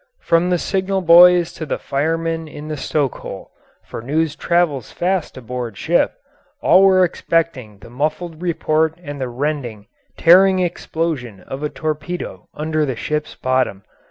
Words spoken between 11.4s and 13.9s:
of a torpedo under the ship's bottom.